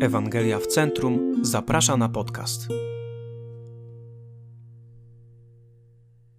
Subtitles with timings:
[0.00, 2.68] Ewangelia w Centrum zaprasza na podcast.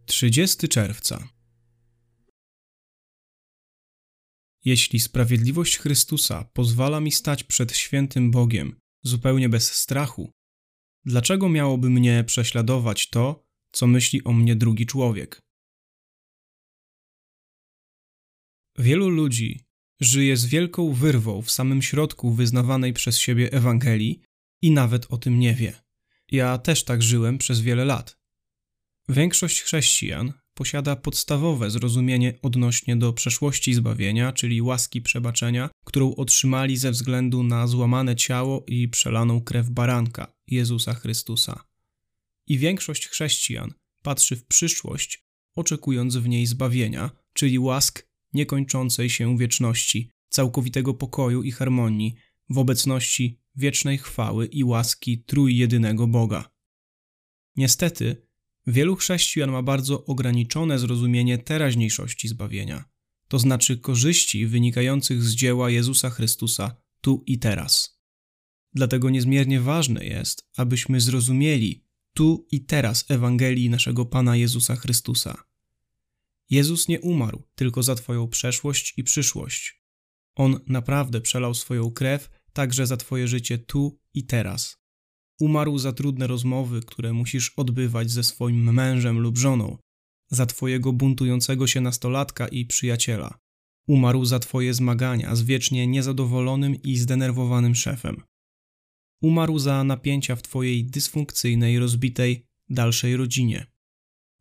[0.06, 1.28] 30 czerwca.
[4.66, 10.32] Jeśli sprawiedliwość Chrystusa pozwala mi stać przed świętym Bogiem zupełnie bez strachu,
[11.06, 15.42] dlaczego miałoby mnie prześladować to, co myśli o mnie drugi człowiek?
[18.78, 19.69] Wielu ludzi
[20.00, 24.22] żyje z wielką wyrwą w samym środku wyznawanej przez siebie Ewangelii
[24.62, 25.74] i nawet o tym nie wie.
[26.32, 28.18] Ja też tak żyłem przez wiele lat.
[29.10, 36.92] Większość chrześcijan posiada podstawowe zrozumienie odnośnie do przeszłości zbawienia, czyli łaski przebaczenia, którą otrzymali ze
[36.92, 41.64] względu na złamane ciało i przelaną krew baranka, Jezusa Chrystusa.
[42.48, 45.24] I większość chrześcijan patrzy w przyszłość,
[45.56, 52.16] oczekując w niej zbawienia, czyli łask niekończącej się wieczności, całkowitego pokoju i harmonii
[52.50, 56.52] w obecności wiecznej chwały i łaski trójjedynego Boga.
[57.56, 58.28] Niestety,
[58.68, 62.86] wielu chrześcijan ma bardzo ograniczone zrozumienie teraźniejszości zbawienia,
[63.28, 68.00] to znaczy korzyści wynikających z dzieła Jezusa Chrystusa tu i teraz.
[68.74, 75.44] Dlatego niezmiernie ważne jest, abyśmy zrozumieli tu i teraz Ewangelii naszego Pana Jezusa Chrystusa.
[76.50, 79.84] Jezus nie umarł tylko za Twoją przeszłość i przyszłość.
[80.36, 84.78] On naprawdę przelał swoją krew także za Twoje życie tu i teraz.
[85.40, 89.78] Umarł za trudne rozmowy, które musisz odbywać ze swoim mężem lub żoną,
[90.32, 93.40] za Twojego buntującego się nastolatka i przyjaciela.
[93.88, 98.22] Umarł za Twoje zmagania z wiecznie niezadowolonym i zdenerwowanym szefem.
[99.22, 103.69] Umarł za napięcia w Twojej dysfunkcyjnej, rozbitej, dalszej rodzinie.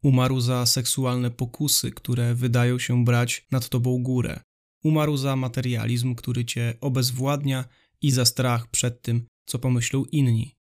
[0.03, 4.41] Umarł za seksualne pokusy, które wydają się brać nad tobą górę.
[4.85, 7.65] Umarł za materializm, który cię obezwładnia
[8.03, 10.57] i za strach przed tym, co pomyślą inni.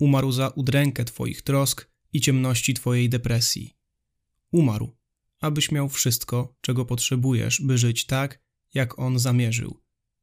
[0.00, 3.76] Umarł za udrękę twoich trosk i ciemności twojej depresji.
[4.52, 4.96] Umarł,
[5.40, 8.42] abyś miał wszystko, czego potrzebujesz, by żyć tak,
[8.74, 9.80] jak on zamierzył.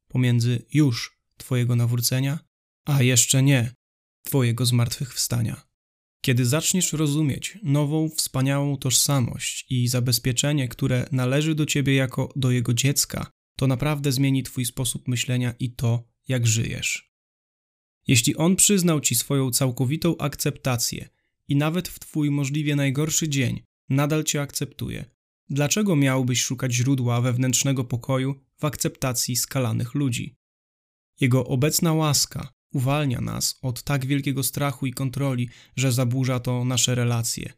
[0.08, 2.38] Pomiędzy już twojego nawrócenia,
[2.84, 3.74] a jeszcze nie
[4.22, 5.73] twojego zmartwychwstania.
[6.24, 12.74] Kiedy zaczniesz rozumieć nową, wspaniałą tożsamość i zabezpieczenie, które należy do ciebie jako do jego
[12.74, 17.12] dziecka, to naprawdę zmieni twój sposób myślenia i to, jak żyjesz.
[18.06, 21.08] Jeśli on przyznał ci swoją całkowitą akceptację
[21.48, 25.04] i nawet w twój możliwie najgorszy dzień nadal cię akceptuje,
[25.48, 30.36] dlaczego miałbyś szukać źródła wewnętrznego pokoju w akceptacji skalanych ludzi?
[31.20, 36.94] Jego obecna łaska uwalnia nas od tak wielkiego strachu i kontroli, że zaburza to nasze
[36.94, 37.52] relacje.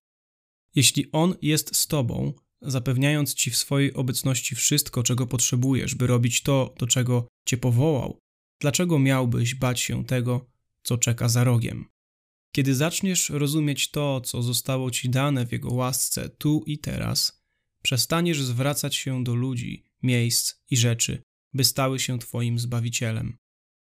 [0.74, 2.32] Jeśli On jest z Tobą,
[2.62, 8.18] zapewniając Ci w swojej obecności wszystko, czego potrzebujesz, by robić to, do czego Cię powołał,
[8.60, 10.50] dlaczego miałbyś bać się tego,
[10.82, 11.88] co czeka za rogiem?
[12.52, 17.42] Kiedy zaczniesz rozumieć to, co zostało Ci dane w Jego łasce tu i teraz,
[17.82, 21.22] przestaniesz zwracać się do ludzi, miejsc i rzeczy,
[21.54, 23.36] by stały się Twoim zbawicielem.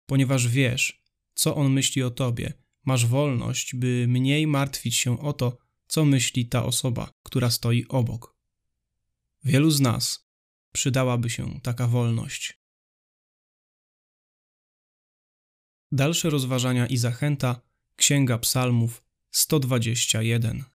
[0.05, 1.01] Ponieważ wiesz,
[1.35, 2.53] co on myśli o tobie.
[2.85, 5.57] Masz wolność, by mniej martwić się o to,
[5.87, 8.35] co myśli ta osoba, która stoi obok.
[9.43, 10.29] Wielu z nas
[10.71, 12.59] przydałaby się taka wolność.
[15.91, 17.61] Dalsze rozważania i zachęta
[17.95, 20.74] Księga Psalmów 121